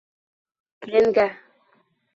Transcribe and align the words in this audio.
Киленгә 0.87 1.29